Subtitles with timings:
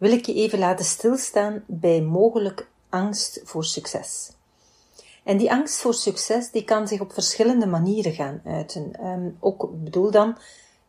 [0.00, 4.30] wil ik je even laten stilstaan bij mogelijk angst voor succes.
[5.24, 9.06] En die angst voor succes die kan zich op verschillende manieren gaan uiten.
[9.06, 10.36] Um, ook bedoel dan,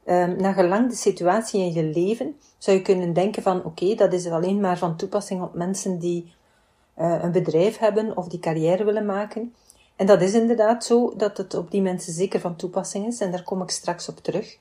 [0.06, 4.14] um, naar gelang de situatie in je leven, zou je kunnen denken van oké, dat
[4.14, 6.34] is alleen maar van toepassing op mensen die
[6.98, 9.56] uh, een bedrijf hebben of die carrière willen maken.
[9.96, 13.32] En dat is inderdaad zo dat het op die mensen zeker van toepassing is en
[13.32, 14.58] daar kom ik straks op terug.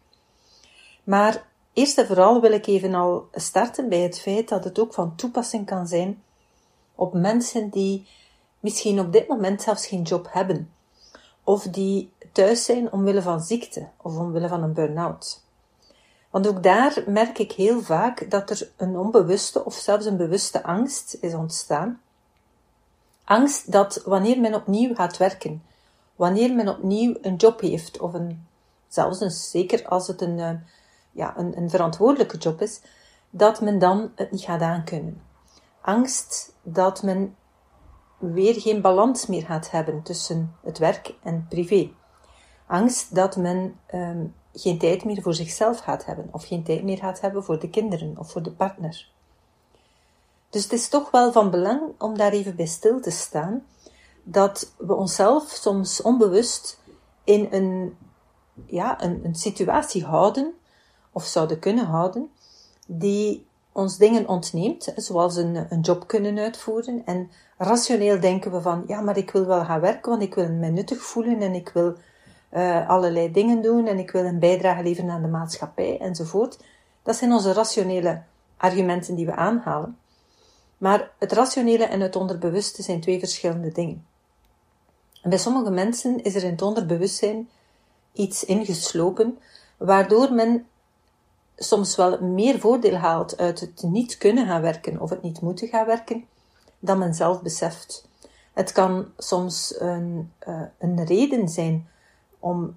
[1.05, 4.94] Maar Eerst en vooral wil ik even al starten bij het feit dat het ook
[4.94, 6.22] van toepassing kan zijn
[6.94, 8.06] op mensen die
[8.60, 10.72] misschien op dit moment zelfs geen job hebben,
[11.44, 15.42] of die thuis zijn omwille van ziekte of omwille van een burn-out.
[16.30, 20.62] Want ook daar merk ik heel vaak dat er een onbewuste of zelfs een bewuste
[20.62, 22.00] angst is ontstaan.
[23.24, 25.62] Angst dat wanneer men opnieuw gaat werken,
[26.16, 28.46] wanneer men opnieuw een job heeft, of een,
[28.88, 30.55] zelfs een, zeker als het een, eh,
[31.11, 32.80] ja, een, een verantwoordelijke job is,
[33.30, 35.22] dat men dan het niet gaat aankunnen.
[35.80, 37.36] Angst dat men
[38.19, 41.91] weer geen balans meer gaat hebben tussen het werk en privé.
[42.67, 46.98] Angst dat men um, geen tijd meer voor zichzelf gaat hebben, of geen tijd meer
[46.98, 49.08] gaat hebben voor de kinderen of voor de partner.
[50.50, 53.67] Dus het is toch wel van belang om daar even bij stil te staan,
[54.22, 56.80] dat we onszelf soms onbewust
[57.24, 57.97] in een,
[58.67, 60.55] ja, een, een situatie houden
[61.12, 62.30] of zouden kunnen houden,
[62.86, 67.02] die ons dingen ontneemt, zoals een, een job kunnen uitvoeren.
[67.05, 70.48] En rationeel denken we van, ja, maar ik wil wel gaan werken, want ik wil
[70.48, 71.95] me nuttig voelen en ik wil
[72.52, 76.58] uh, allerlei dingen doen en ik wil een bijdrage leveren aan de maatschappij enzovoort.
[77.02, 78.23] Dat zijn onze rationele
[78.57, 79.98] argumenten die we aanhalen.
[80.79, 84.07] Maar het rationele en het onderbewuste zijn twee verschillende dingen.
[85.23, 87.48] En bij sommige mensen is er in het onderbewustzijn
[88.13, 89.39] iets ingeslopen,
[89.77, 90.67] waardoor men
[91.62, 95.68] soms wel meer voordeel haalt uit het niet kunnen gaan werken of het niet moeten
[95.68, 96.24] gaan werken,
[96.78, 98.08] dan men zelf beseft.
[98.52, 101.88] Het kan soms een, uh, een reden zijn
[102.38, 102.76] om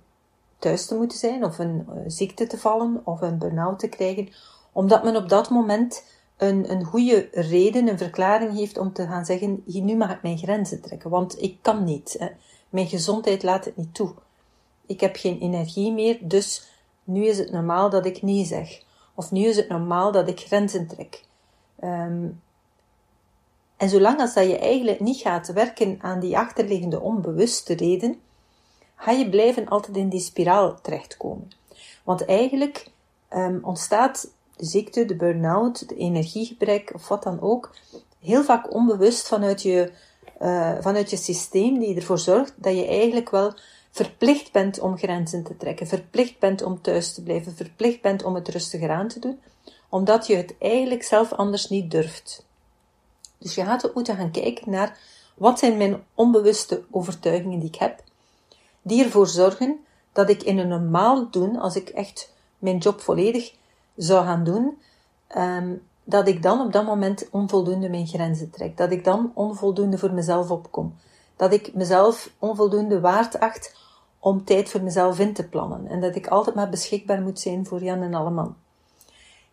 [0.60, 4.30] thuis te moeten zijn, of een uh, ziekte te vallen, of een burn-out te krijgen,
[4.72, 6.04] omdat men op dat moment
[6.38, 10.22] een, een goede reden, een verklaring heeft om te gaan zeggen, hier, nu mag ik
[10.22, 12.16] mijn grenzen trekken, want ik kan niet.
[12.20, 12.28] Hè.
[12.70, 14.14] Mijn gezondheid laat het niet toe.
[14.86, 16.73] Ik heb geen energie meer, dus
[17.04, 18.82] nu is het normaal dat ik nee zeg.
[19.16, 21.24] Of nu is het normaal dat ik grenzen trek.
[21.84, 22.42] Um,
[23.78, 28.20] en zolang als dat je eigenlijk niet gaat werken aan die achterliggende onbewuste reden,
[28.96, 31.48] ga je blijven altijd in die spiraal terechtkomen.
[32.04, 32.92] Want eigenlijk
[33.30, 37.76] um, ontstaat de ziekte, de burn-out, de energiegebrek of wat dan ook,
[38.20, 39.92] heel vaak onbewust vanuit je,
[40.42, 43.54] uh, vanuit je systeem, die ervoor zorgt dat je eigenlijk wel
[43.94, 48.36] verplicht bent om grenzen te trekken, verplicht bent om thuis te blijven, verplicht bent om
[48.36, 49.40] het rustiger aan te doen,
[49.90, 52.46] omdat je het eigenlijk zelf anders niet durft.
[53.38, 54.98] Dus je gaat ook moeten gaan kijken naar
[55.36, 58.04] wat zijn mijn onbewuste overtuigingen die ik heb,
[58.82, 59.80] die ervoor zorgen
[60.12, 63.54] dat ik in een normaal doen, als ik echt mijn job volledig
[63.96, 64.78] zou gaan doen,
[65.38, 69.98] um, dat ik dan op dat moment onvoldoende mijn grenzen trek, dat ik dan onvoldoende
[69.98, 70.96] voor mezelf opkom,
[71.36, 73.83] dat ik mezelf onvoldoende waard acht
[74.24, 77.66] om tijd voor mezelf in te plannen en dat ik altijd maar beschikbaar moet zijn
[77.66, 78.56] voor Jan en Alleman.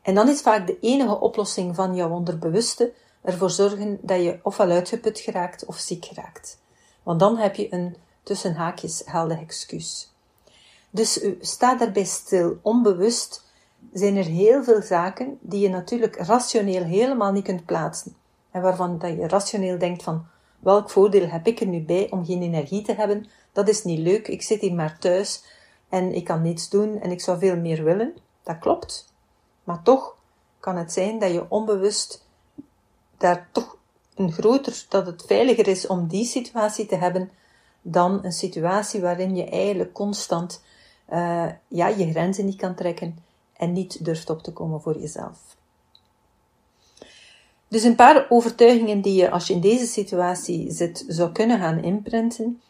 [0.03, 2.93] En dan is vaak de enige oplossing van jouw onderbewuste
[3.23, 6.59] ervoor zorgen dat je ofwel uitgeput geraakt of ziek geraakt.
[7.03, 10.13] Want dan heb je een tussen haakjes helder excuus.
[10.91, 13.45] Dus sta daarbij stil, onbewust
[13.93, 18.17] zijn er heel veel zaken die je natuurlijk rationeel helemaal niet kunt plaatsen.
[18.51, 20.27] En waarvan dat je rationeel denkt van,
[20.59, 23.27] welk voordeel heb ik er nu bij om geen energie te hebben?
[23.53, 24.29] Dat is niet leuk.
[24.29, 25.45] Ik zit hier maar thuis
[25.89, 28.15] en ik kan niets doen en ik zou veel meer willen.
[28.43, 29.13] Dat klopt.
[29.65, 30.17] Maar toch
[30.61, 32.27] kan het zijn dat je onbewust
[33.17, 33.77] daar toch
[34.15, 37.31] een groter, dat het veiliger is om die situatie te hebben
[37.83, 40.63] dan een situatie waarin je eigenlijk constant
[41.13, 43.19] uh, ja, je grenzen niet kan trekken
[43.57, 45.39] en niet durft op te komen voor jezelf.
[47.69, 51.83] Dus een paar overtuigingen die je als je in deze situatie zit zou kunnen gaan
[51.83, 52.61] imprinten,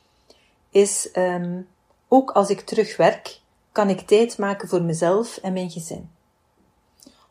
[0.70, 1.68] is um,
[2.08, 3.40] ook als ik terugwerk,
[3.72, 6.10] kan ik tijd maken voor mezelf en mijn gezin.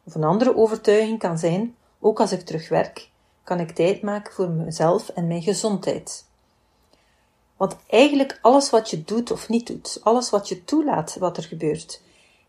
[0.03, 3.09] Of een andere overtuiging kan zijn, Ook als ik terugwerk,
[3.43, 6.25] kan ik tijd maken voor mezelf en mijn gezondheid.
[7.57, 11.43] Want eigenlijk alles wat je doet of niet doet, alles wat je toelaat wat er
[11.43, 12.01] gebeurt,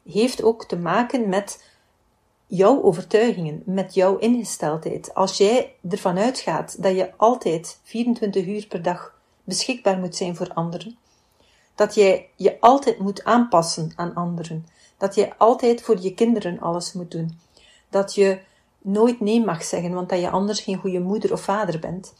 [0.04, 1.64] heeft ook te maken met
[2.46, 5.14] jouw overtuigingen, met jouw ingesteldheid.
[5.14, 10.52] Als jij ervan uitgaat dat je altijd 24 uur per dag beschikbaar moet zijn voor
[10.54, 10.96] anderen,
[11.74, 14.66] dat jij je altijd moet aanpassen aan anderen,
[14.96, 17.38] dat jij altijd voor je kinderen alles moet doen,
[17.88, 18.40] dat je
[18.78, 22.14] nooit nee mag zeggen, want dat je anders geen goede moeder of vader bent,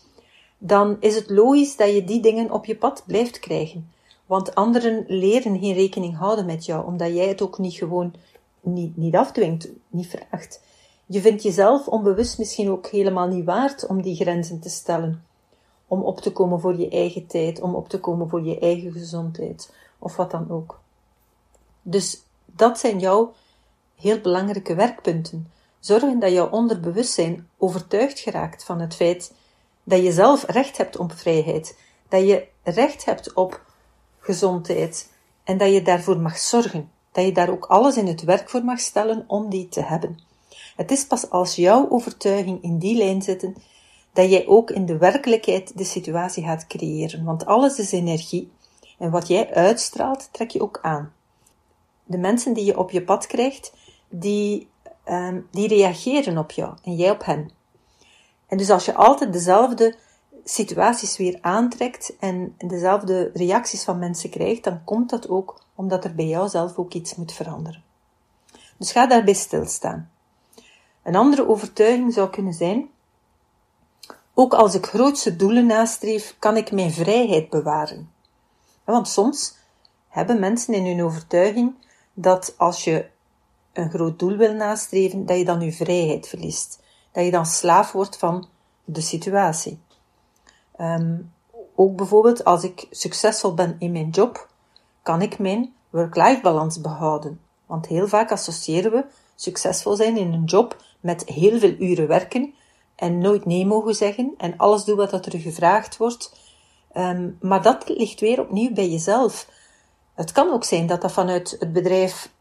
[0.59, 3.93] dan is het logisch dat je die dingen op je pad blijft krijgen.
[4.27, 8.15] Want anderen leren geen rekening houden met jou, omdat jij het ook niet gewoon
[8.61, 10.61] niet, niet afdwingt, niet vraagt.
[11.07, 15.25] Je vindt jezelf onbewust misschien ook helemaal niet waard om die grenzen te stellen.
[15.91, 18.93] Om op te komen voor je eigen tijd, om op te komen voor je eigen
[18.93, 20.81] gezondheid, of wat dan ook.
[21.83, 23.33] Dus dat zijn jouw
[23.97, 25.53] heel belangrijke werkpunten.
[25.81, 29.35] Zorgen dat jouw onderbewustzijn overtuigd geraakt van het feit
[29.85, 31.79] dat je zelf recht hebt op vrijheid,
[32.09, 33.65] dat je recht hebt op
[34.19, 35.13] gezondheid
[35.45, 38.65] en dat je daarvoor mag zorgen, dat je daar ook alles in het werk voor
[38.65, 40.19] mag stellen om die te hebben.
[40.77, 43.57] Het is pas als jouw overtuiging in die lijn zitten,
[44.13, 48.53] dat jij ook in de werkelijkheid de situatie gaat creëren, want alles is energie
[48.99, 51.13] en wat jij uitstraalt, trek je ook aan.
[52.05, 53.73] De mensen die je op je pad krijgt,
[54.09, 54.69] die,
[55.09, 57.51] um, die reageren op jou en jij op hen.
[58.47, 59.97] En dus als je altijd dezelfde
[60.45, 66.15] situaties weer aantrekt en dezelfde reacties van mensen krijgt, dan komt dat ook omdat er
[66.15, 67.83] bij jou zelf ook iets moet veranderen.
[68.77, 70.11] Dus ga daarbij stilstaan.
[71.03, 72.91] Een andere overtuiging zou kunnen zijn:
[74.35, 78.11] ook als ik grootste doelen nastreef, kan ik mijn vrijheid bewaren.
[78.85, 79.55] Want soms
[80.09, 81.75] hebben mensen in hun overtuiging
[82.15, 83.07] dat als je
[83.73, 86.83] een groot doel wil nastreven, dat je dan je vrijheid verliest.
[87.13, 88.49] Dat je dan slaaf wordt van
[88.85, 89.79] de situatie.
[90.81, 91.33] Um,
[91.75, 94.49] ook bijvoorbeeld als ik succesvol ben in mijn job,
[95.03, 97.41] kan ik mijn work-life balans behouden.
[97.67, 99.05] Want heel vaak associëren we
[99.35, 102.55] succesvol zijn in een job met heel veel uren werken
[103.01, 106.39] en nooit nee mogen zeggen en alles doen wat er gevraagd wordt.
[106.97, 109.49] Um, maar dat ligt weer opnieuw bij jezelf.
[110.15, 112.33] Het kan ook zijn dat dat vanuit het bedrijf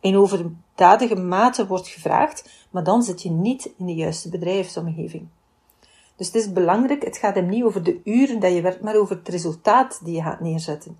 [0.00, 5.26] in overdadige mate wordt gevraagd, maar dan zit je niet in de juiste bedrijfsomgeving.
[6.16, 8.96] Dus het is belangrijk, het gaat hem niet over de uren dat je werkt, maar
[8.96, 10.98] over het resultaat die je gaat neerzetten.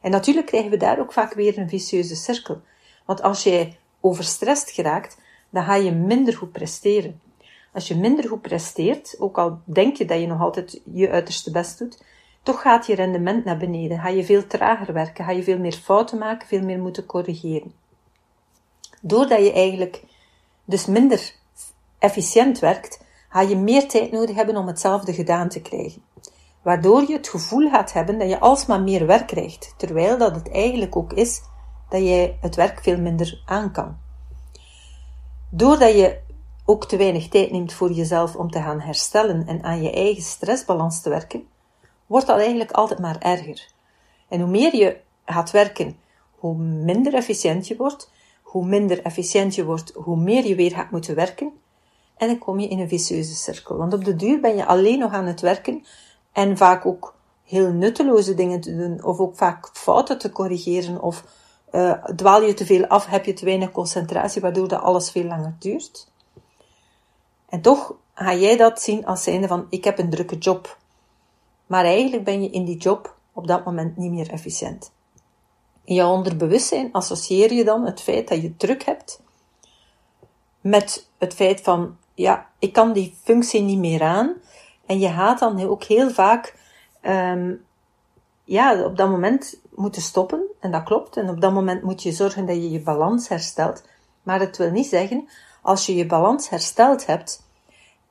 [0.00, 2.60] En natuurlijk krijgen we daar ook vaak weer een vicieuze cirkel.
[3.06, 5.16] Want als jij overstrest geraakt,
[5.50, 7.20] dan ga je minder goed presteren.
[7.72, 11.50] Als je minder goed presteert, ook al denk je dat je nog altijd je uiterste
[11.50, 12.04] best doet,
[12.42, 13.98] toch gaat je rendement naar beneden.
[13.98, 17.72] Ga je veel trager werken, ga je veel meer fouten maken, veel meer moeten corrigeren.
[19.00, 20.02] Doordat je eigenlijk
[20.64, 21.34] dus minder
[21.98, 26.02] efficiënt werkt, ga je meer tijd nodig hebben om hetzelfde gedaan te krijgen.
[26.62, 30.50] Waardoor je het gevoel gaat hebben dat je alsmaar meer werk krijgt, terwijl dat het
[30.50, 31.42] eigenlijk ook is
[31.88, 33.96] dat jij het werk veel minder aan kan.
[35.50, 36.20] Doordat je
[36.72, 40.22] ook te weinig tijd neemt voor jezelf om te gaan herstellen en aan je eigen
[40.22, 41.46] stressbalans te werken,
[42.06, 43.68] wordt dat eigenlijk altijd maar erger.
[44.28, 45.96] En hoe meer je gaat werken,
[46.30, 48.10] hoe minder efficiënt je wordt,
[48.42, 51.52] hoe minder efficiënt je wordt, hoe meer je weer gaat moeten werken,
[52.16, 53.76] en dan kom je in een vicieuze cirkel.
[53.76, 55.84] Want op de duur ben je alleen nog aan het werken
[56.32, 57.14] en vaak ook
[57.44, 61.24] heel nutteloze dingen te doen, of ook vaak fouten te corrigeren, of
[61.72, 65.24] uh, dwaal je te veel af, heb je te weinig concentratie, waardoor dat alles veel
[65.24, 66.11] langer duurt.
[67.52, 70.78] En toch ga jij dat zien als zijnde van, ik heb een drukke job.
[71.66, 74.92] Maar eigenlijk ben je in die job op dat moment niet meer efficiënt.
[75.84, 79.22] In jouw onderbewustzijn associeer je dan het feit dat je druk hebt
[80.60, 84.34] met het feit van ja, ik kan die functie niet meer aan.
[84.86, 86.54] En je gaat dan ook heel vaak,
[87.02, 87.64] um,
[88.44, 90.42] ja, op dat moment moeten stoppen.
[90.60, 91.16] En dat klopt.
[91.16, 93.84] En op dat moment moet je zorgen dat je je balans herstelt.
[94.22, 95.28] Maar het wil niet zeggen,
[95.62, 97.42] als je je balans hersteld hebt,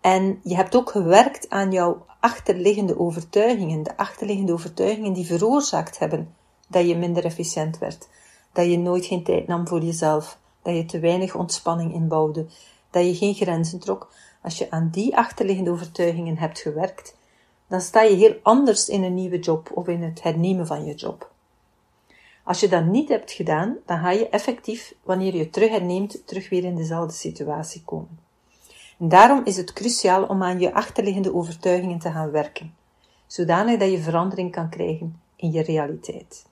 [0.01, 6.36] en je hebt ook gewerkt aan jouw achterliggende overtuigingen, de achterliggende overtuigingen die veroorzaakt hebben
[6.67, 8.08] dat je minder efficiënt werd,
[8.53, 12.46] dat je nooit geen tijd nam voor jezelf, dat je te weinig ontspanning inbouwde,
[12.89, 14.12] dat je geen grenzen trok,
[14.43, 17.15] als je aan die achterliggende overtuigingen hebt gewerkt,
[17.67, 20.93] dan sta je heel anders in een nieuwe job of in het hernemen van je
[20.93, 21.31] job.
[22.43, 26.50] Als je dat niet hebt gedaan, dan ga je effectief, wanneer je terug herneemt, terug
[26.50, 28.19] weer in dezelfde situatie komen.
[29.00, 32.75] En daarom is het cruciaal om aan je achterliggende overtuigingen te gaan werken,
[33.27, 36.45] zodanig dat je verandering kan krijgen in je realiteit.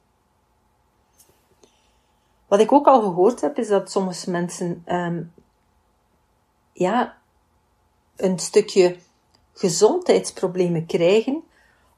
[2.48, 5.34] Wat ik ook al gehoord heb, is dat sommige mensen um,
[6.74, 7.18] ja,
[8.16, 8.98] een stukje
[9.54, 11.44] gezondheidsproblemen krijgen,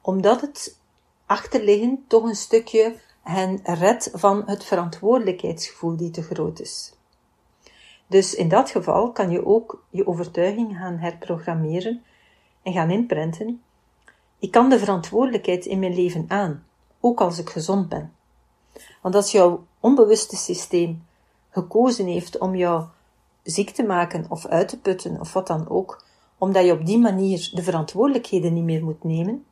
[0.01, 0.77] omdat het
[1.25, 6.93] achterliggend toch een stukje hen redt van het verantwoordelijkheidsgevoel die te groot is.
[8.07, 12.03] Dus in dat geval kan je ook je overtuiging gaan herprogrammeren
[12.63, 13.61] en gaan inprenten.
[14.39, 16.65] Ik kan de verantwoordelijkheid in mijn leven aan,
[16.99, 18.13] ook als ik gezond ben.
[19.01, 21.03] Want als jouw onbewuste systeem
[21.49, 22.85] gekozen heeft om jou
[23.43, 26.03] ziek te maken of uit te putten of wat dan ook,
[26.37, 29.45] omdat je op die manier de verantwoordelijkheden niet meer moet nemen,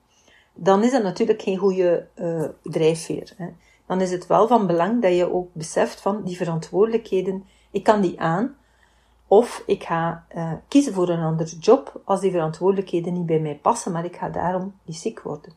[0.62, 3.34] dan is dat natuurlijk geen goede uh, drijfveer.
[3.38, 3.48] Hè.
[3.86, 8.02] Dan is het wel van belang dat je ook beseft van die verantwoordelijkheden, ik kan
[8.02, 8.56] die aan,
[9.28, 13.56] of ik ga uh, kiezen voor een andere job als die verantwoordelijkheden niet bij mij
[13.56, 15.54] passen, maar ik ga daarom niet ziek worden.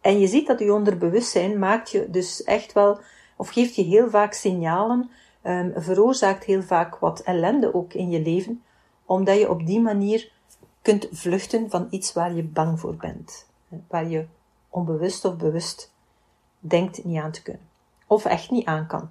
[0.00, 2.98] En je ziet dat je onderbewustzijn maakt je dus echt wel,
[3.36, 5.10] of geeft je heel vaak signalen,
[5.42, 8.62] um, veroorzaakt heel vaak wat ellende ook in je leven,
[9.04, 10.32] omdat je op die manier
[10.82, 13.46] kunt vluchten van iets waar je bang voor bent.
[13.88, 14.26] Waar je
[14.68, 15.92] onbewust of bewust
[16.58, 17.62] denkt niet aan te kunnen.
[18.06, 19.10] Of echt niet aan kan.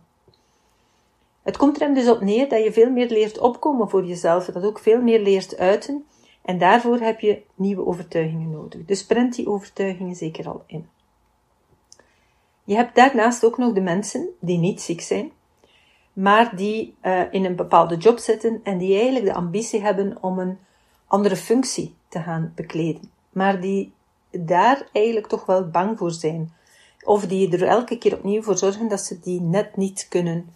[1.41, 4.46] Het komt er hem dus op neer dat je veel meer leert opkomen voor jezelf,
[4.46, 6.05] dat ook veel meer leert uiten.
[6.41, 8.86] En daarvoor heb je nieuwe overtuigingen nodig.
[8.86, 10.88] Dus prent die overtuigingen zeker al in.
[12.63, 15.32] Je hebt daarnaast ook nog de mensen die niet ziek zijn,
[16.13, 20.39] maar die uh, in een bepaalde job zitten en die eigenlijk de ambitie hebben om
[20.39, 20.58] een
[21.08, 23.93] andere functie te gaan bekleden, maar die
[24.39, 26.53] daar eigenlijk toch wel bang voor zijn.
[27.03, 30.49] Of die er elke keer opnieuw voor zorgen dat ze die net niet kunnen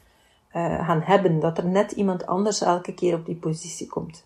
[0.56, 4.26] uh, gaan hebben, dat er net iemand anders elke keer op die positie komt.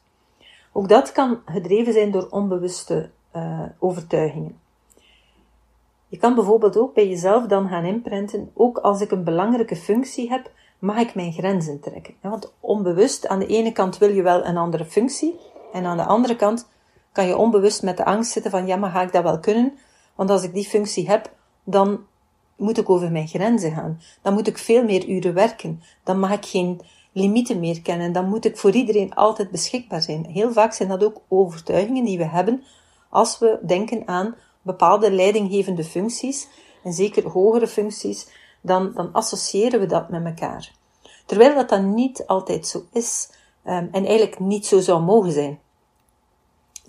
[0.71, 4.59] Ook dat kan gedreven zijn door onbewuste uh, overtuigingen.
[6.07, 10.29] Je kan bijvoorbeeld ook bij jezelf dan gaan inprenten, ook als ik een belangrijke functie
[10.29, 12.13] heb, mag ik mijn grenzen trekken.
[12.21, 15.39] Want onbewust, aan de ene kant wil je wel een andere functie,
[15.73, 16.69] en aan de andere kant
[17.11, 19.77] kan je onbewust met de angst zitten van, ja, maar ga ik dat wel kunnen?
[20.15, 22.05] Want als ik die functie heb, dan
[22.55, 24.01] moet ik over mijn grenzen gaan.
[24.21, 25.81] Dan moet ik veel meer uren werken.
[26.03, 28.11] Dan mag ik geen limieten meer kennen.
[28.11, 30.25] Dan moet ik voor iedereen altijd beschikbaar zijn.
[30.25, 32.63] Heel vaak zijn dat ook overtuigingen die we hebben
[33.11, 36.47] als we denken aan bepaalde leidinggevende functies,
[36.83, 38.27] en zeker hogere functies,
[38.61, 40.71] dan, dan associëren we dat met elkaar.
[41.25, 43.29] Terwijl dat dan niet altijd zo is,
[43.65, 45.59] um, en eigenlijk niet zo zou mogen zijn.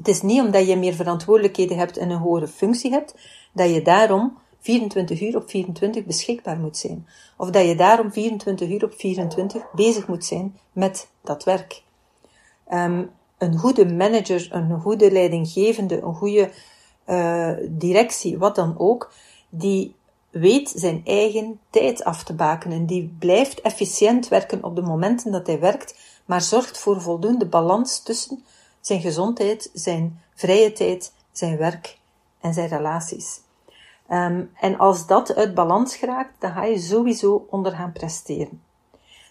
[0.03, 3.15] Het is niet omdat je meer verantwoordelijkheden hebt en een hogere functie hebt,
[3.53, 7.07] dat je daarom 24 uur op 24 beschikbaar moet zijn.
[7.37, 11.83] Of dat je daarom 24 uur op 24 bezig moet zijn met dat werk.
[12.73, 16.51] Um, een goede manager, een goede leidinggevende, een goede
[17.07, 19.13] uh, directie, wat dan ook,
[19.49, 19.95] die
[20.31, 22.87] weet zijn eigen tijd af te bakenen.
[22.87, 28.03] Die blijft efficiënt werken op de momenten dat hij werkt, maar zorgt voor voldoende balans
[28.03, 28.45] tussen
[28.83, 31.99] zijn gezondheid, zijn vrije tijd, zijn werk
[32.41, 33.41] en zijn relaties.
[34.11, 38.63] Um, en als dat uit balans geraakt, dan ga je sowieso onder gaan presteren.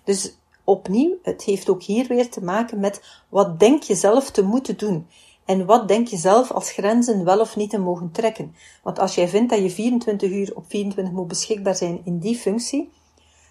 [0.04, 4.44] Dus opnieuw, het heeft ook hier weer te maken met wat denk je zelf te
[4.44, 5.08] moeten doen.
[5.46, 8.56] En wat denk je zelf als grenzen wel of niet te mogen trekken?
[8.84, 12.36] Want als jij vindt dat je 24 uur op 24 moet beschikbaar zijn in die
[12.36, 12.92] functie,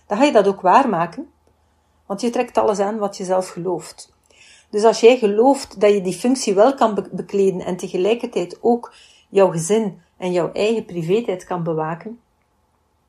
[0.07, 1.31] dan ga je dat ook waarmaken.
[2.07, 4.10] Want je trekt alles aan wat je zelf gelooft.
[4.71, 8.95] Dus als jij gelooft dat je die functie wel kan bekleden en tegelijkertijd ook
[9.29, 12.21] jouw gezin en jouw eigen privé-tijd kan bewaken,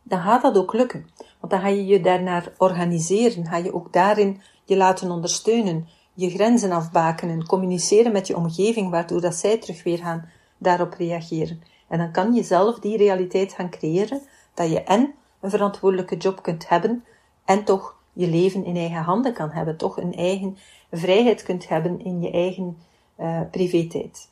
[0.03, 1.09] dan gaat dat ook lukken.
[1.39, 6.29] Want dan ga je je daarnaar organiseren, ga je ook daarin je laten ondersteunen, je
[6.29, 11.61] grenzen afbakenen, communiceren met je omgeving, waardoor dat zij terug weer gaan daarop reageren.
[11.87, 14.21] En dan kan je zelf die realiteit gaan creëren,
[14.53, 17.05] dat je en een verantwoordelijke job kunt hebben,
[17.45, 20.57] en toch je leven in eigen handen kan hebben, toch een eigen
[20.91, 22.77] vrijheid kunt hebben in je eigen
[23.19, 24.29] uh, privé-tijd.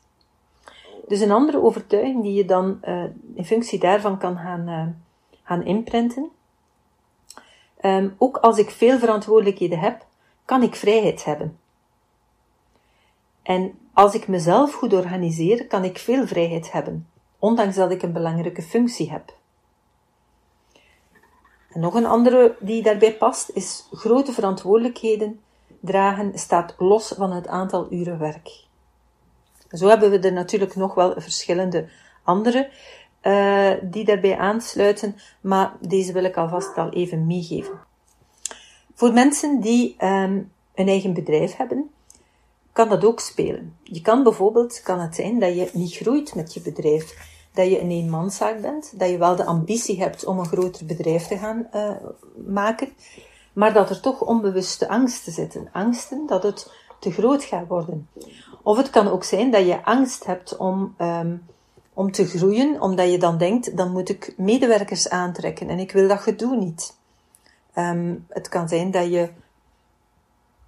[1.08, 4.86] Dus een andere overtuiging die je dan uh, in functie daarvan kan gaan, uh,
[5.42, 6.30] gaan inprenten.
[7.82, 10.06] Um, ook als ik veel verantwoordelijkheden heb,
[10.44, 11.58] kan ik vrijheid hebben.
[13.42, 17.08] En als ik mezelf goed organiseer, kan ik veel vrijheid hebben,
[17.38, 19.38] ondanks dat ik een belangrijke functie heb.
[21.70, 25.40] En nog een andere die daarbij past, is grote verantwoordelijkheden
[25.80, 28.64] dragen staat los van het aantal uren werk.
[29.70, 31.88] Zo hebben we er natuurlijk nog wel verschillende
[32.22, 32.70] andere
[33.22, 37.80] uh, die daarbij aansluiten, maar deze wil ik alvast al even meegeven.
[38.94, 41.90] Voor mensen die um, een eigen bedrijf hebben,
[42.72, 43.76] kan dat ook spelen.
[43.82, 47.80] Je kan bijvoorbeeld, kan het zijn dat je niet groeit met je bedrijf, dat je
[47.80, 51.66] een eenmanszaak bent, dat je wel de ambitie hebt om een groter bedrijf te gaan
[51.74, 51.90] uh,
[52.46, 52.88] maken,
[53.52, 55.68] maar dat er toch onbewuste angsten zitten.
[55.72, 58.08] Angsten dat het te groot gaat worden.
[58.62, 61.46] Of het kan ook zijn dat je angst hebt om, um,
[61.92, 66.08] om te groeien, omdat je dan denkt, dan moet ik medewerkers aantrekken en ik wil
[66.08, 66.98] dat gedoe niet.
[67.74, 69.28] Um, het kan zijn dat je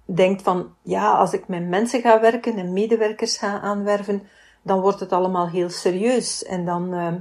[0.05, 4.27] denkt van, ja, als ik met mensen ga werken en medewerkers ga aanwerven,
[4.63, 7.13] dan wordt het allemaal heel serieus en dan, uh,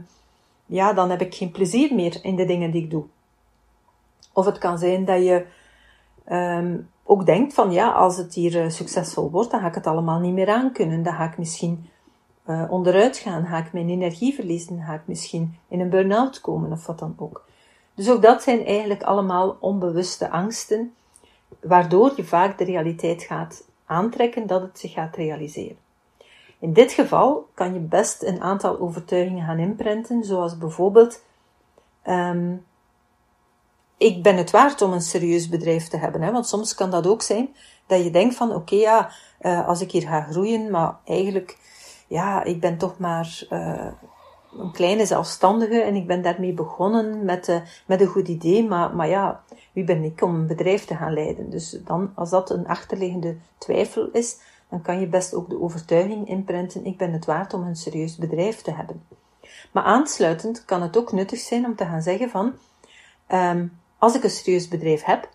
[0.67, 3.05] ja, dan heb ik geen plezier meer in de dingen die ik doe.
[4.33, 5.47] Of het kan zijn dat je
[6.31, 9.87] um, ook denkt van, ja, als het hier uh, succesvol wordt, dan ga ik het
[9.87, 11.03] allemaal niet meer aankunnen.
[11.03, 11.89] Dan ga ik misschien
[12.47, 16.73] uh, onderuit gaan, ga ik mijn energie verliezen, ga ik misschien in een burn-out komen
[16.73, 17.45] of wat dan ook.
[17.95, 20.95] Dus ook dat zijn eigenlijk allemaal onbewuste angsten,
[21.61, 25.82] waardoor je vaak de realiteit gaat aantrekken dat het zich gaat realiseren.
[26.63, 31.23] In dit geval kan je best een aantal overtuigingen gaan inprenten, zoals bijvoorbeeld
[32.07, 32.65] um,
[33.97, 36.23] ik ben het waard om een serieus bedrijf te hebben.
[36.23, 36.33] Hè?
[36.33, 37.55] Want soms kan dat ook zijn
[37.87, 41.59] dat je denkt van oké ja, uh, als ik hier ga groeien, maar eigenlijk
[42.09, 43.87] ja, ik ben toch maar uh,
[44.59, 48.97] een kleine zelfstandige en ik ben daarmee begonnen met, uh, met een goed idee, maar,
[48.97, 49.43] maar ja,
[49.73, 51.51] wie ben ik om een bedrijf te gaan leiden?
[51.51, 54.37] Dus dan, als dat een achterliggende twijfel is,
[54.73, 58.17] dan kan je best ook de overtuiging inprenten, ik ben het waard om een serieus
[58.17, 59.03] bedrijf te hebben.
[59.73, 62.53] Maar aansluitend kan het ook nuttig zijn om te gaan zeggen van,
[63.29, 65.29] um, als ik een serieus bedrijf heb,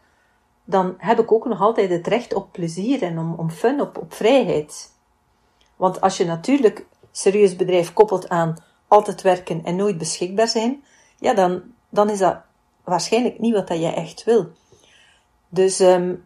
[0.64, 3.98] dan heb ik ook nog altijd het recht op plezier en om, om fun, op,
[3.98, 4.92] op vrijheid.
[5.76, 10.84] Want als je natuurlijk serieus bedrijf koppelt aan altijd werken en nooit beschikbaar zijn,
[11.18, 12.38] ja, dan, dan is dat
[12.84, 14.52] waarschijnlijk niet wat dat je echt wil.
[15.50, 16.26] Dus um,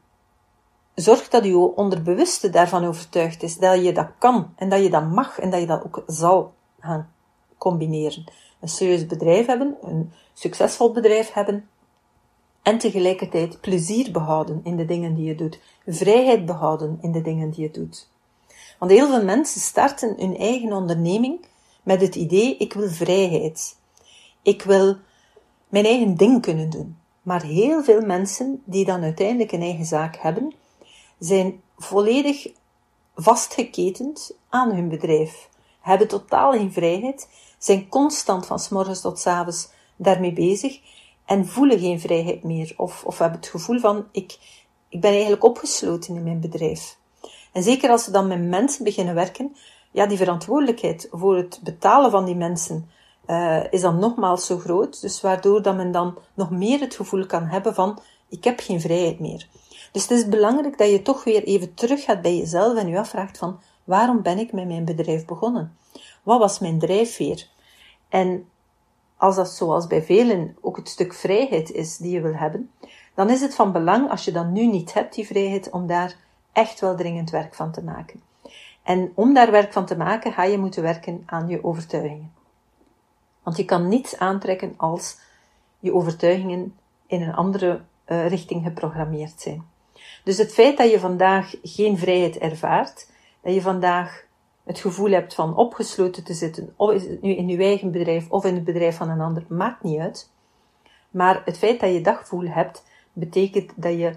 [1.02, 5.10] zorg dat je onderbewuste daarvan overtuigd is dat je dat kan en dat je dat
[5.10, 7.14] mag en dat je dat ook zal gaan
[7.58, 8.24] combineren.
[8.60, 11.70] Een serieus bedrijf hebben, een succesvol bedrijf hebben
[12.62, 17.50] en tegelijkertijd plezier behouden in de dingen die je doet, vrijheid behouden in de dingen
[17.50, 18.10] die je doet.
[18.80, 21.46] Want heel veel mensen starten hun eigen onderneming
[21.84, 23.78] met het idee: ik wil vrijheid.
[24.42, 24.96] Ik wil
[25.70, 26.98] mijn eigen ding kunnen doen.
[27.22, 30.54] Maar heel veel mensen die dan uiteindelijk een eigen zaak hebben,
[31.24, 32.48] zijn volledig
[33.16, 39.28] vastgeketend aan hun bedrijf, hebben totaal geen vrijheid, zijn constant van s morgens tot s
[39.28, 40.80] avonds daarmee bezig
[41.26, 42.74] en voelen geen vrijheid meer.
[42.78, 44.38] Of, of hebben het gevoel van, ik,
[44.90, 46.98] ik ben eigenlijk opgesloten in mijn bedrijf.
[47.52, 49.56] En zeker als ze dan met mensen beginnen werken,
[49.92, 52.90] ja, die verantwoordelijkheid voor het betalen van die mensen
[53.28, 55.02] uh, is dan nogmaals zo groot.
[55.02, 58.82] Dus waardoor dat men dan nog meer het gevoel kan hebben van, ik heb geen
[58.82, 59.48] vrijheid meer.
[59.92, 63.00] Dus het is belangrijk dat je toch weer even terug gaat bij jezelf en je
[63.00, 65.78] afvraagt van, waarom ben ik met mijn bedrijf begonnen?
[66.24, 67.48] Wat was mijn drijfveer?
[68.10, 68.46] En
[69.18, 72.72] als dat zoals bij velen ook het stuk vrijheid is die je wil hebben,
[73.16, 76.16] dan is het van belang als je dat nu niet hebt, die vrijheid, om daar
[76.52, 78.22] echt wel dringend werk van te maken.
[78.84, 82.32] En om daar werk van te maken, ga je moeten werken aan je overtuigingen.
[83.44, 85.18] Want je kan niets aantrekken als
[85.80, 86.76] je overtuigingen
[87.08, 89.66] in een andere uh, richting geprogrammeerd zijn.
[90.24, 93.10] Dus het feit dat je vandaag geen vrijheid ervaart,
[93.42, 94.26] dat je vandaag
[94.64, 98.30] het gevoel hebt van opgesloten te zitten, of is het nu in je eigen bedrijf
[98.30, 100.32] of in het bedrijf van een ander, maakt niet uit.
[101.10, 104.14] Maar het feit dat je dat gevoel hebt, betekent dat je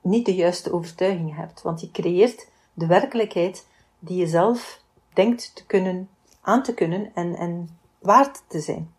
[0.00, 1.62] niet de juiste overtuiging hebt.
[1.62, 3.66] Want je creëert de werkelijkheid
[3.98, 6.08] die je zelf denkt te kunnen,
[6.40, 8.94] aan te kunnen en, en waard te zijn.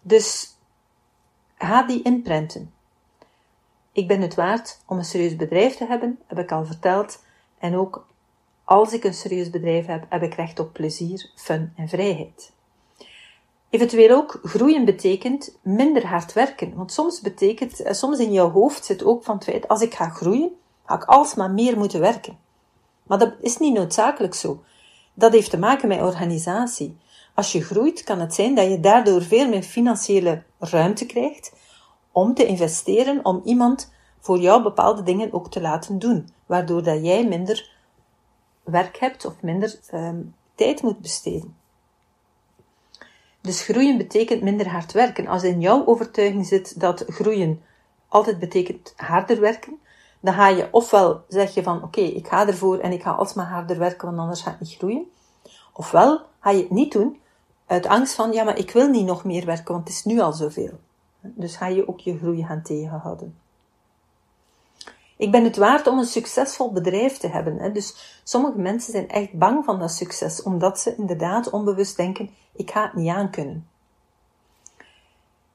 [0.00, 0.56] Dus
[1.58, 2.72] ga die inprenten.
[3.92, 7.22] Ik ben het waard om een serieus bedrijf te hebben, heb ik al verteld.
[7.58, 8.06] En ook
[8.64, 12.52] als ik een serieus bedrijf heb, heb ik recht op plezier, fun en vrijheid.
[13.70, 16.74] Eventueel ook groeien betekent minder hard werken.
[16.74, 19.94] Want soms betekent, eh, soms in jouw hoofd zit ook van het feit, als ik
[19.94, 20.50] ga groeien,
[20.84, 22.38] ga ik alsmaar meer moeten werken.
[23.02, 24.62] Maar dat is niet noodzakelijk zo.
[25.14, 26.96] Dat heeft te maken met organisatie.
[27.34, 31.52] Als je groeit, kan het zijn dat je daardoor veel meer financiële ruimte krijgt
[32.12, 37.04] om te investeren, om iemand voor jou bepaalde dingen ook te laten doen, waardoor dat
[37.04, 37.70] jij minder
[38.62, 41.56] werk hebt of minder um, tijd moet besteden.
[43.40, 45.26] Dus groeien betekent minder hard werken.
[45.26, 47.62] Als in jouw overtuiging zit dat groeien
[48.08, 49.78] altijd betekent harder werken,
[50.20, 53.46] dan ga je ofwel zeg je van oké, ik ga ervoor en ik ga alsmaar
[53.46, 55.10] harder werken, want anders ga ik niet groeien.
[55.72, 57.20] Ofwel ga je het niet doen
[57.72, 60.20] uit angst van ja, maar ik wil niet nog meer werken, want het is nu
[60.20, 60.80] al zoveel.
[61.20, 63.38] Dus ga je ook je groei gaan tegenhouden.
[65.16, 67.56] Ik ben het waard om een succesvol bedrijf te hebben.
[67.58, 67.72] Hè.
[67.72, 72.70] Dus sommige mensen zijn echt bang van dat succes, omdat ze inderdaad onbewust denken: ik
[72.70, 73.66] ga het niet aankunnen.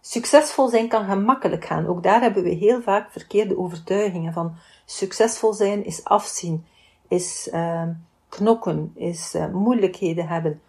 [0.02, 1.88] Succesvol zijn kan gemakkelijk gaan.
[1.88, 6.66] Ook daar hebben we heel vaak verkeerde overtuigingen van succesvol zijn is afzien,
[7.08, 7.88] is uh,
[8.30, 10.62] knokken, is uh, moeilijkheden hebben.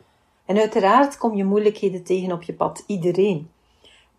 [0.48, 3.50] En uiteraard kom je moeilijkheden tegen op je pad, iedereen.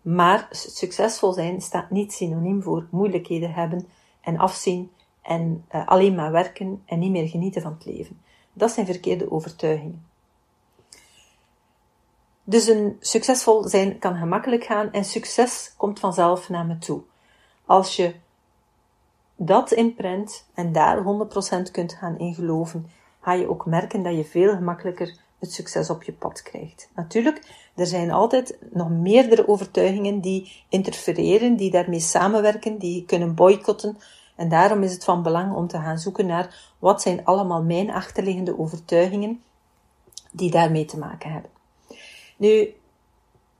[0.02, 3.88] Maar succesvol zijn staat niet synoniem voor moeilijkheden hebben
[4.20, 4.90] en afzien
[5.22, 8.20] en uh, alleen maar werken en niet meer genieten van het leven.
[8.52, 10.06] Dat zijn verkeerde overtuigingen.
[12.44, 17.02] Dus een succesvol zijn kan gemakkelijk gaan en succes komt vanzelf naar me toe.
[17.64, 18.14] Als je
[19.36, 21.02] dat inprent en daar
[21.68, 22.90] 100% kunt gaan in geloven,
[23.20, 26.88] ga je ook merken dat je veel gemakkelijker het succes op je pad krijgt.
[26.94, 33.98] Natuurlijk, er zijn altijd nog meerdere overtuigingen die interfereren, die daarmee samenwerken, die kunnen boycotten.
[34.36, 37.90] En daarom is het van belang om te gaan zoeken naar wat zijn allemaal mijn
[37.90, 39.42] achterliggende overtuigingen
[40.30, 41.50] die daarmee te maken hebben.
[42.36, 42.74] Nu,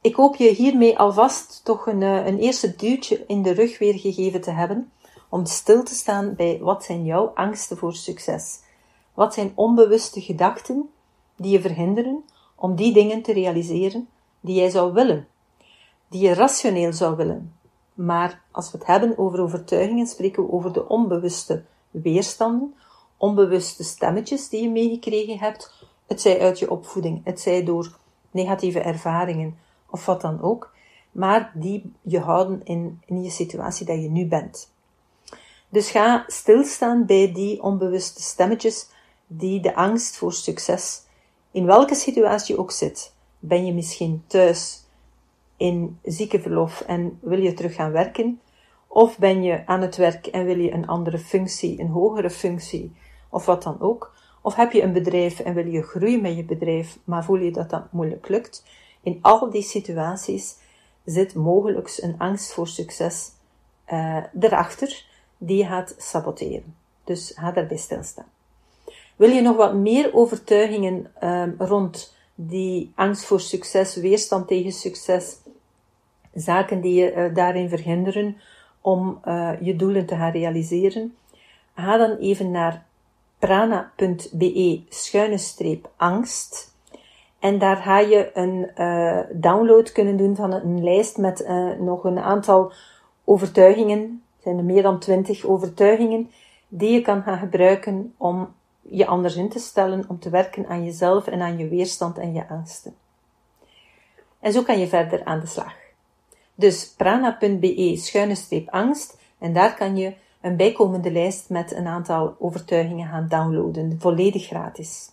[0.00, 3.94] ik hoop je hiermee alvast toch een, eh, een eerste duwtje in de rug weer
[3.94, 4.92] gegeven te hebben
[5.28, 8.60] om stil te staan bij wat zijn jouw angsten voor succes?
[9.14, 10.90] Wat zijn onbewuste gedachten
[11.40, 12.24] die je verhinderen
[12.54, 14.08] om die dingen te realiseren
[14.40, 15.28] die jij zou willen,
[16.08, 17.54] die je rationeel zou willen.
[17.94, 22.74] Maar als we het hebben over overtuigingen, spreken we over de onbewuste weerstanden,
[23.16, 27.96] onbewuste stemmetjes die je meegekregen hebt, het zij uit je opvoeding, het zij door
[28.30, 29.58] negatieve ervaringen
[29.90, 30.74] of wat dan ook,
[31.12, 34.72] maar die je houden in, in je situatie dat je nu bent.
[35.68, 38.88] Dus ga stilstaan bij die onbewuste stemmetjes
[39.26, 41.02] die de angst voor succes,
[41.50, 43.14] in welke situatie ook zit.
[43.38, 44.84] Ben je misschien thuis
[45.56, 48.40] in ziekenverlof en wil je terug gaan werken?
[48.86, 52.92] Of ben je aan het werk en wil je een andere functie, een hogere functie,
[53.28, 54.14] of wat dan ook?
[54.42, 57.52] Of heb je een bedrijf en wil je groeien met je bedrijf, maar voel je
[57.52, 58.64] dat dat moeilijk lukt?
[59.02, 60.56] In al die situaties
[61.04, 63.30] zit mogelijk een angst voor succes
[63.92, 65.04] uh, erachter,
[65.38, 66.74] die je gaat saboteren.
[67.04, 68.28] Dus ga daarbij stilstaan.
[69.20, 75.36] Wil je nog wat meer overtuigingen um, rond die angst voor succes, weerstand tegen succes,
[76.34, 78.36] zaken die je uh, daarin verhinderen
[78.80, 81.16] om uh, je doelen te gaan realiseren?
[81.74, 82.84] Ga dan even naar
[83.38, 86.74] prana.be schuine streep angst.
[87.38, 92.18] En daar ga je een uh, download kunnen doen van een lijst met nog een
[92.18, 92.72] aantal
[93.24, 96.30] overtuigingen zijn er meer dan twintig overtuigingen
[96.68, 98.48] die je kan gaan gebruiken om
[98.82, 102.32] je anders in te stellen, om te werken aan jezelf en aan je weerstand en
[102.32, 102.94] je angsten.
[104.40, 105.74] En zo kan je verder aan de slag.
[106.54, 112.36] Dus prana.be schuine streep angst en daar kan je een bijkomende lijst met een aantal
[112.38, 115.10] overtuigingen gaan downloaden, volledig gratis.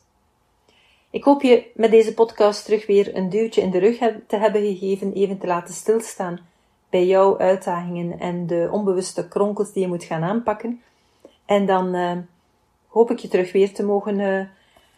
[1.10, 4.62] Ik hoop je met deze podcast terug weer een duwtje in de rug te hebben
[4.62, 6.39] gegeven, even te laten stilstaan
[6.89, 10.82] bij jouw uitdagingen en de onbewuste kronkels die je moet gaan aanpakken.
[11.45, 12.12] En dan uh,
[12.97, 14.41] hoop ik je terug weer te mogen uh,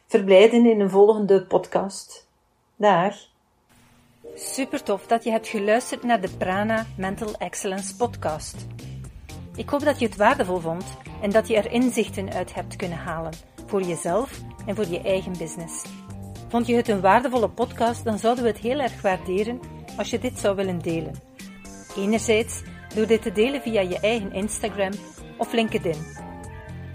[0.07, 2.27] verblijden in een volgende podcast.
[2.75, 3.15] Dag.
[4.35, 8.55] Super tof dat je hebt geluisterd naar de Prana Mental Excellence podcast.
[9.55, 10.85] Ik hoop dat je het waardevol vond
[11.21, 13.33] en dat je er inzichten uit hebt kunnen halen
[13.65, 15.85] voor jezelf en voor je eigen business.
[16.47, 19.59] Vond je het een waardevolle podcast, dan zouden we het heel erg waarderen
[19.97, 21.15] als je dit zou willen delen.
[21.97, 22.61] Enerzijds
[22.95, 24.91] door dit te delen via je eigen Instagram
[25.37, 26.28] of LinkedIn.